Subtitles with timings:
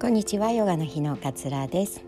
[0.00, 0.50] こんにちは。
[0.50, 2.02] ヨガの日のかつらです。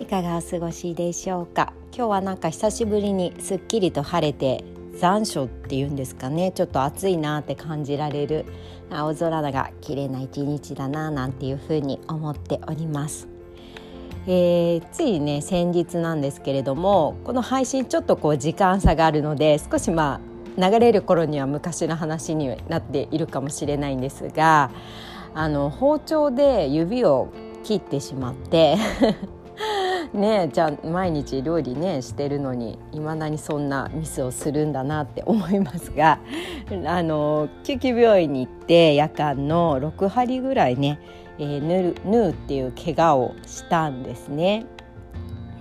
[0.00, 1.72] いかがお過ごしでしょうか？
[1.96, 4.64] 今日はなんか久しぶりにすっきりと晴れて
[4.98, 6.50] 残暑っていうんですかね。
[6.50, 8.44] ちょっと暑いなって感じられる
[8.90, 13.28] 青空が綺麗な一日だななんていうふうに思っております。
[14.26, 20.20] えー、ついね先日なんですけれどもこの配信ちょっとこう時間差があるので少しま
[20.58, 24.72] あ流れる頃には昔の話になっているかもしれないんですが
[25.34, 27.28] あの包丁で指を
[27.64, 28.76] 切ってしまって
[30.12, 36.20] ねじゃあ毎日料理ねしてるのにいまだにそんなミスをするんだなって思いますが
[36.86, 41.00] あの救急病院に行って夜間の6針ぐらいね、
[41.38, 44.66] えー、縫う縫うっていう怪我をしたんですね。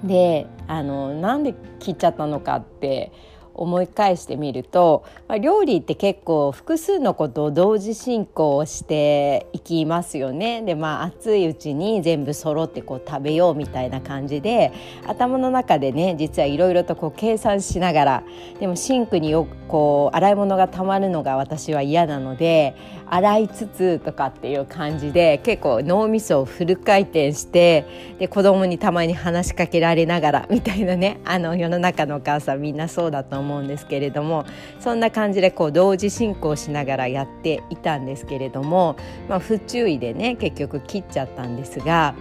[0.03, 3.11] であのなんで切っちゃったのかって
[3.53, 10.61] 思い返してみると、まあ、料理って結構複数のことを同時進行していきますよね。
[10.61, 14.71] でまあ熱いうちに全部揃ってこう食べようみたいな感じで
[15.07, 18.23] 頭の中でね実はいろいろとこう計算しながら
[18.59, 22.75] でもシンクによこう洗い物がたまるのが私は嫌なので
[23.09, 27.85] 洗いつつとかっていう感じで結構脳みそをフル回転して
[28.17, 34.45] で子供にたまに話しかけられながらみたいなねあの世の中のお母さんみんなそうだと思思うんですけれども
[34.79, 38.95] そんな感じでこう同時進行しながらやっていたんですけれども、
[39.29, 42.15] まあ、不注意でね結局切っちゃったんですが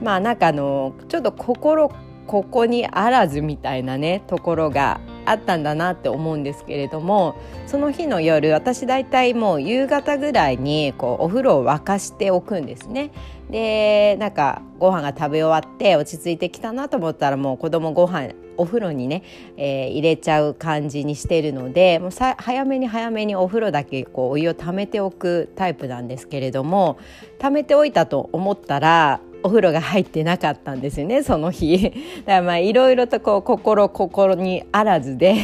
[0.00, 1.92] まあなんかあのちょっと心
[2.26, 13.10] ここにあらずみたいなねところがあったんだなって思うんですけれどもその日の夜私大体もう夕方ぐらいにこうお風呂を沸かしておくんですね。
[13.50, 19.22] でなんかご飯が食べ終わって落ち着いてきたなと思ったらもう子供ご飯お風呂にね、
[19.56, 26.98] えー、入れちゃう感じにしてるのでもうさ早めに早めにお風呂だけこうお湯をためておくタイプなんですけれども
[27.38, 31.90] ためておいたと思ったらお風呂が入ってなかったんですよねその日。
[32.24, 35.36] だからまあいろいろとこう心心にあらずで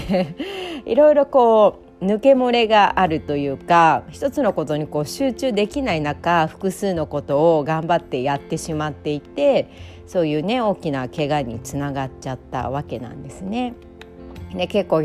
[0.86, 9.68] いろいろこう抜け漏れがあるというか一つのことにこう集中できない中複数のことを頑張ってやってしまっていて
[10.06, 13.74] そういうね大きな怪我につながっちゃったわけなんですね。
[14.54, 15.02] で結構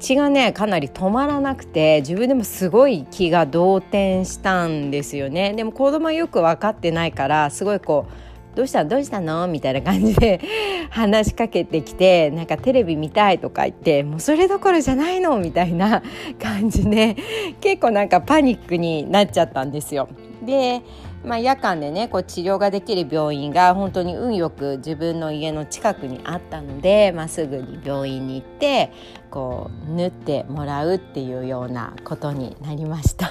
[0.00, 5.52] 血がねかなり止まらなくて自分でもすごい気が動転したんですよね。
[5.52, 9.46] でも子供はよく分かってないからすごいこうどうしたどうしたの？
[9.46, 10.40] みたいな感じで
[10.90, 15.38] 話しかけてきてなんかテレビ見たいとか言ってもうそれどころじゃないの？
[15.38, 16.02] みたいな
[16.42, 17.16] 感じで
[17.60, 20.08] 結構なんかパニックになっちゃったんですよ。
[20.42, 20.82] で
[21.24, 28.90] まあ、夜間でねこう治療ができる病院が本当に運よく自分の家の近くにあったので、まあ、すぐに病院に行って
[29.30, 33.30] こう縫ってもらうっていうようなことになりました。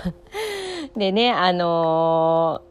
[0.96, 2.62] でねあの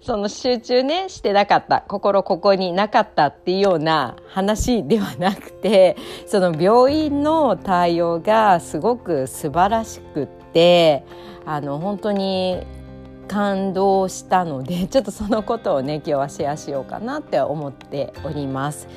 [0.00, 11.04] ー、その集中ねしてなかった心ここになかったっていうような話ではなくてその病院の対応がすごく素晴らしくって
[11.44, 12.66] あの本当に
[13.28, 18.88] 感動したので ちょっとそのことをね今日はシェアしようかなって思っております。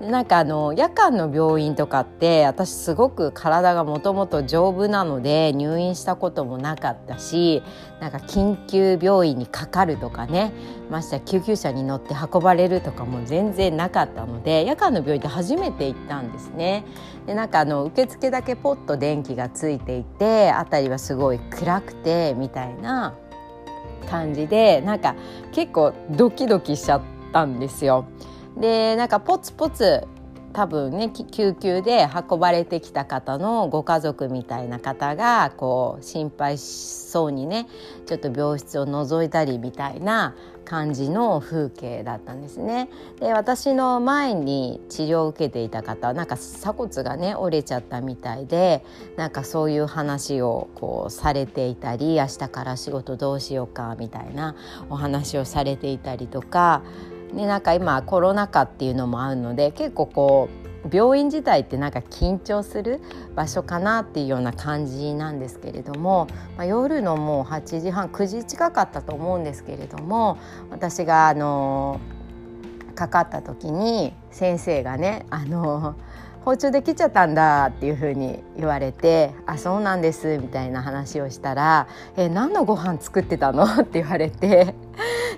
[0.00, 7.62] なんかあの夜間の病院とかって私すごく体がもともと丈夫なので入院したこともなかったし
[8.00, 10.54] なんか緊急病院にかかるとかね
[10.88, 16.86] ましてや救急車に乗って運ばれるとかも全然なかったので夜間の病院って初めて行ったんですね。
[17.26, 23.14] でなんかあの受付だけポッと電気がついていて辺りはすごい暗くてみたいな
[24.10, 25.14] 感じでなんか
[25.52, 28.06] 結構ドキドキしちゃったんですよ。
[28.58, 30.06] でなんかポツポツ
[30.52, 37.68] 多分ね救急で運ばれてきた方のご家族みたいな方がこう心配しそうにね
[38.06, 40.34] ちょっと病室を覗いたりみたいな
[40.70, 42.88] 感じの風景だったんですね。
[43.18, 48.84] で私の前に治療を受けていた方なんか鎖骨がね折れちゃったみたいで
[49.16, 54.54] なんかそういう話をこうされていたり明日から仕事どうしようかみたいな
[54.90, 56.82] お話をされていたりとか。
[57.32, 63.00] ね、なんか今コロナ禍っていうのもあるので結構こう病院自体ってなんか緊張する
[63.34, 66.26] 場所かなっていうような感じなんですけれども、
[66.56, 70.38] まあ、夜のもう8時半9時近かったと思うんですけれども
[70.70, 72.00] 私があの
[72.94, 75.96] かかった時に先生がねあの
[76.44, 84.74] 包丁で切っちゃったんだっていうふうに言われて「あそうなんです」みたいな話をしたら「え何のご飯作ってたの?」 って言われて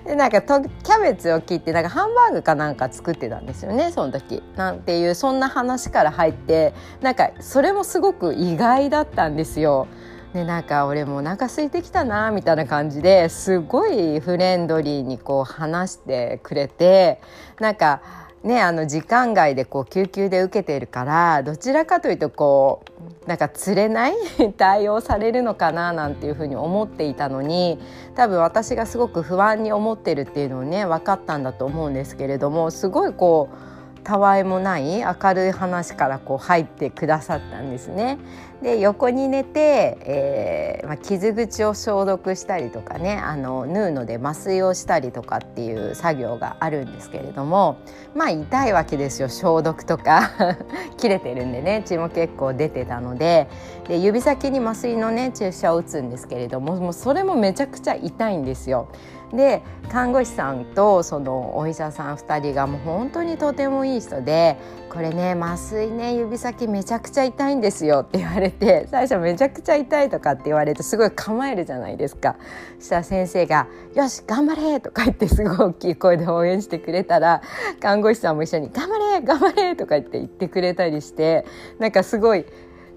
[0.05, 4.41] でなんかキャベツを切ってなんかハンバーグかなんか作ってたんですよねその時。
[4.55, 9.87] なんていうそんな話から入ってなんかそれもすごく意外だったんですよ。
[10.33, 17.21] でなんか俺もお腹空いてきたなみたいな感じですごいフレンドリーにこう話してくれて
[17.59, 18.01] なんか
[18.43, 22.83] ね、あの時間外でこう救急で受けているからどちらかというとこ
[23.25, 24.13] うなんか釣れない？
[24.57, 25.93] 対応されるのかな？
[25.93, 27.79] なんていうふうに思っていたのに
[28.15, 38.17] 多分私がすごく不安に思ってるっていうのをね分かったんだと思うんですけれどもすごいこうたわいもない明るい話からこう入ってくださったんですね。
[38.63, 47.77] で横に寝て、えーまあ、傷口を消毒したりとかねあの縫うので麻酔をしたりとかっていう作業があるんですけれども
[48.15, 49.27] まあ痛いわけですよ。
[49.27, 50.31] 消毒とか
[50.97, 51.83] 切れてるんでね。
[51.85, 53.47] 血も結構出てたので。
[53.87, 58.87] で指先に麻酔のね注射を打つんですけれどももうそれもめちゃくちゃ痛いんですよ。
[59.33, 64.57] で看護師さんとそのお医者さん2人がもう本当にとてもいい人で
[64.93, 72.35] 「これね麻酔ね指先めちゃくちゃ痛いんですよ」って言われて 最初めちゃくちゃ痛いとかって言われてすごい構えるじゃないですか。
[72.77, 77.41] そしたら先生が「よし頑張れ!」とか言ってすごい大きい声で応援してくれたら
[77.79, 81.43] 看護師さんも一緒に「頑張れ頑張れ!」とか言って言ってくれたりして
[81.79, 82.45] なんかすごい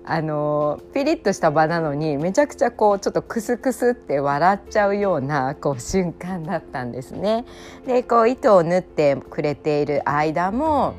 [0.04, 7.46] あのピリッとした場なのにめちゃくちゃこうちょっとクスクスって笑っちゃうようなこう瞬間だったんですね。
[7.86, 10.94] でこう糸を縫ってくれている間も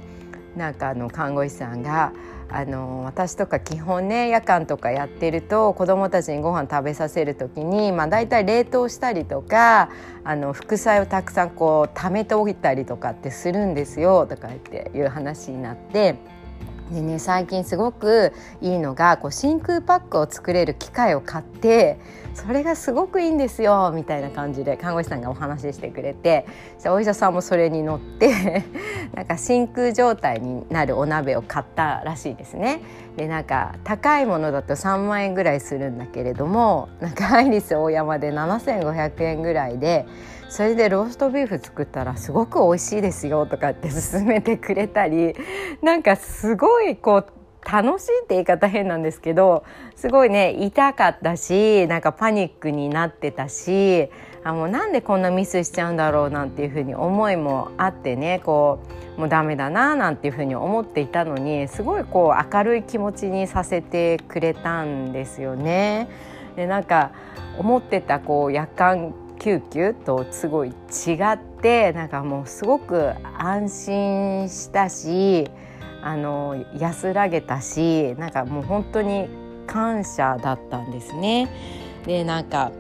[0.58, 2.12] なんかあの看護師さんが
[2.50, 9.90] あの私とか基本ね夜間とかやってると子どもたちにご飯食べさせる時に、まあ、大体冷凍したりとか
[10.24, 16.16] あの副菜をたくさんこう貯めておいたりとかってするんですよとか言っていう話になって。
[16.92, 22.00] でね最近すごくいいのがこう真空パックを作れる機械を買って
[22.34, 26.46] それがすごくいいんですよみたいな感じで看護師さんがお話ししてくれて
[26.86, 28.64] お医者さんもそれに乗って
[29.16, 32.82] なんか真空状態になるお鍋を買ったらしいですね。
[33.18, 40.06] でなんか高いものだと3万円ぐらいするんだけれどもなんかアイリス大山で7500円ぐらいで
[40.50, 45.36] それでローストビーフ作ったらすごく美味しいですよとかって勧めてくれたり
[45.82, 47.38] なんかすごいこう
[47.70, 49.66] 楽しいって言い方変なんですけど
[49.96, 54.10] すごいね痛かったしなんかパニックになってたし
[54.46, 58.80] あもうなんでこんなミスしちゃうんだろうなんていうふうに思いもあってねこ
[59.18, 66.08] うもうダメだななんていうふうに思っていたのにすごいこう明るい気持ちにさせてくれたんですよね。
[66.56, 67.12] でなんか
[67.58, 69.14] 思ってたこう夜間
[69.48, 75.50] 救急とすごい違ってなんかもうすごく安心したし
[76.02, 79.30] あの安らげたしなんかもう本当に
[79.66, 81.48] 感謝だったんですね。
[82.06, 82.74] でなんか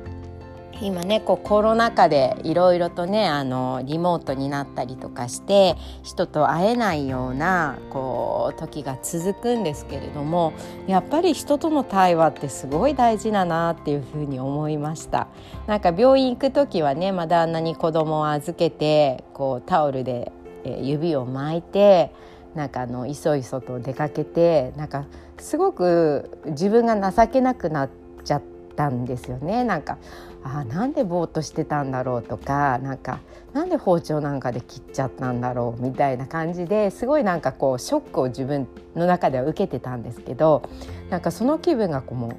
[0.81, 10.53] 今ねこうコロナ禍でいろいろとねあのリモートになったりとかして人と会えないようなこう時が続くんですけれども
[10.87, 15.27] やっぱり人との対話ってすごい大事だなっていうふうに思いました。
[15.65, 20.31] なんか病院行く時はねまだあんなに子供を預けてこうタオルで
[20.63, 22.11] 指を巻いて
[22.55, 25.05] なんかあのいそいそと出かけてなんか
[25.37, 27.89] すごく自分が情けなくなっ
[28.23, 28.41] ちゃっ
[28.75, 29.63] たんですよね。
[29.63, 29.97] なんか
[30.55, 33.19] あなんでぼーっとしてたんだろうとかなんか
[33.53, 40.63] なんで包丁なんかで切っちゃったんだろうみたいな感じですごいなんかこうショックを自分の中では受けてたんですけど
[41.09, 42.35] なんかその気分がこうもう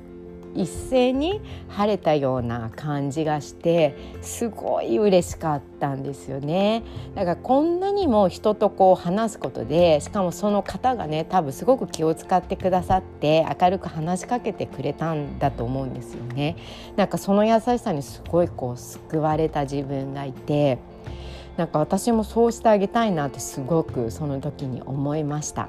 [0.55, 6.83] 一斉に晴れたような感じがしてすごい嬉しかったんですよね。
[7.15, 16.57] だからこんなにも人とこう話すことでしかもその方がね多分すごく気を使ってくださって明るく話しかけてくれたんだと思うんですよね。
[16.97, 20.79] なんかその優しさにすごいこう救われた自分がいて
[21.59, 25.69] なんか私もそうしてあげたいなってすごくその時に思いました。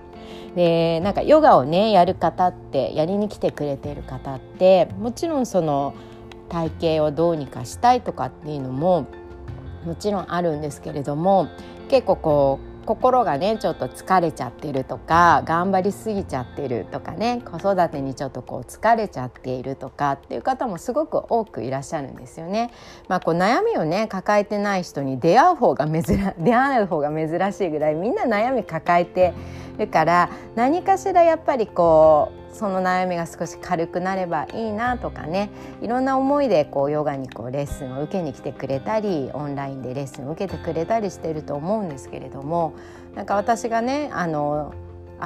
[0.55, 5.95] でなんかヨガをねやる方ってやりに来てくれてる方ってもちろんその
[6.47, 9.07] 体型をどうにかしたいとかっていうのも
[9.83, 11.47] もちろんあるんですけれども
[11.89, 22.71] 結構こう心がねちょっと疲れちゃってるとか頑張りすぎちゃってるとかね子育てにちょっとこう疲れちゃっているとかっていう方もすごく多くいらっしゃるんですよね。
[23.07, 29.35] まあ、こう悩みをね抱えてない人に出会う方が珍出会う方が珍しいぐらいみんな悩み抱えて
[29.79, 35.49] るから何かしらやっぱりこうその悩みが少し軽くなればいいなとかね。
[35.81, 42.73] いろんな思いでこうヨガにこうレッスンを受けに来てくれたりオンラインでレッスンを受けてくれたりしてると思うんですけれども。
[43.15, 44.73] なんか私がねあの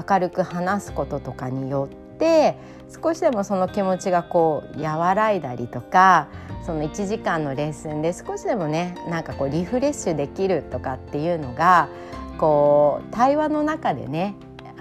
[0.09, 2.55] 明るく話すこととかによって
[3.03, 6.27] 少しでもその気持ちがこう和らいだりとか
[6.65, 11.89] その1時間のレッスンで少しでもねなんかこうリフレッシュできるとかっていうのが
[12.37, 14.35] こう対話の中でね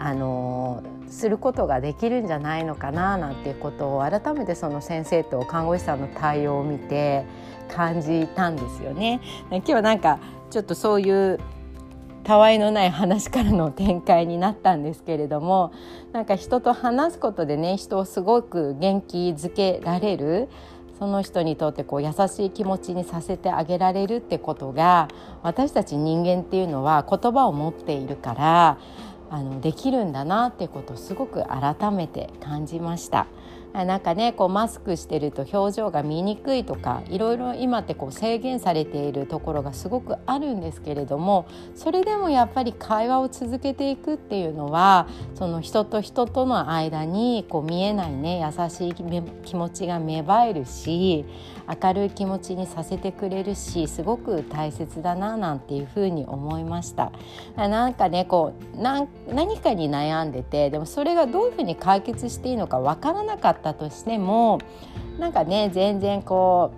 [0.05, 7.25] あのすることができるんじゃないのかななんていうことを改めてその先生と看護師さんの対応を見て
[7.69, 9.21] 感じたんですよね。
[9.51, 10.19] 今日はなんか
[10.51, 11.39] ちょっとそういう
[12.25, 15.73] たわいのない話からの展開になったんですけれども
[16.13, 20.49] なんか人と話すことでね人をすごく元気づけられる
[20.99, 25.09] その人にとってこう優しい気持ちにさせてあげられるってことが
[25.43, 28.79] 私たち人間っていうのは言葉を持っているから
[29.33, 33.27] あのできるんだなってことをすごく改めて感じました。
[33.73, 51.25] なんかねこうマスクしてると表情が見にくいとかいろいろ今ってこう制限されているところがすごくあるんですけれどもそれでもやっぱり会話を続けていくっていうのはその人と人との間にこう見えないね優しい気持ちが芽生えるし
[51.83, 57.13] 明るい気持ちにさせてくれるしすごく大切だななんていうふうに思いました。
[57.57, 59.07] なんかねこう何
[59.59, 64.59] かに悩んでてでもそれがどういうふうに解決していいのか分からなかったったとしても
[65.19, 66.75] なんかね全然こ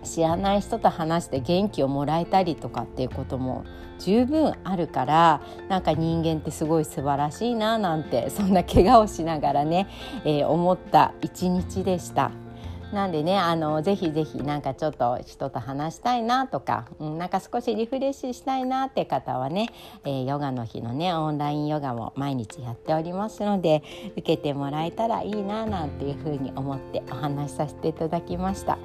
[0.00, 3.64] う知らない人と話して元気をもらえたりとかっていうことも
[3.98, 9.88] 十分あるからなんか人間ってすごい素晴らしいななんてそんな怪我をしながらね、
[10.24, 12.43] えー、思った一日でした。
[12.92, 19.70] なんでねあのぜひぜひなんかちょっと人と話したいなとか、うん、なんか少しリフレッシュしたいなって方はね、
[20.04, 28.78] えー、ヨガの日のねオンラインヨガも毎日やっておりますので受けてもらえたらいいななんていうふうに思ってお話しさせていただきました。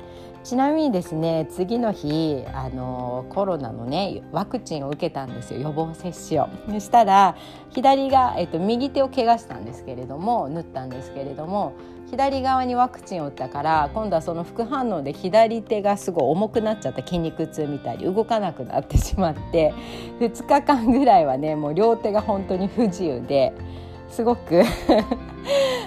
[0.43, 6.49] ちなみにですね次の日あのコロナのねワクチンを受けたんですよ予防接種を。
[6.69, 7.35] そしたら
[7.71, 11.73] 左が、えっと、右手を怪我したんですけれども縫ったんですけれども
[12.11, 19.73] 左側にワクチンを打ったから今度はその副反応で左手がすごい重くなっちゃった筋肉痛みたいに動かなくなってしまって
[20.19, 23.53] 2日間ぐらいはねもう両手が本当に不自由で
[24.09, 24.63] すごく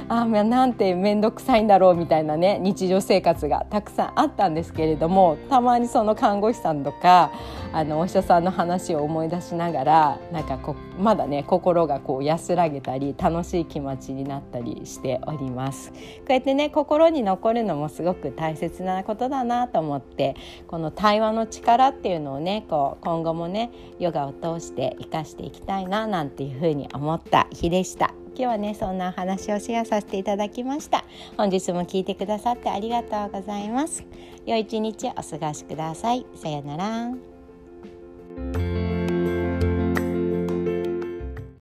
[0.08, 7.32] あなんて面倒くさいんだろうみたいなね日常生活がたくさんあったんですけれどもたまにその看護師さんとか
[7.72, 15.96] あのお医者さんの話を思い出しながらなんかこまだね心がこう安らげたり楽しい気持ちになったりしておりますこ
[16.30, 28.21] うやってね心に残るのもすごく大切なことだなと思ってこの対話の力っていうのをねこう今後もねヨガを通して生かしていきたいななんていうふうに思った日でした。
[28.34, 31.04] 今日はねそんなお話をシェアさせていただきました。
[31.36, 34.04] 本日も聞いてくださってありがとうございます。
[34.46, 36.26] 良い一日お過ごしください。
[36.34, 38.71] さようなら。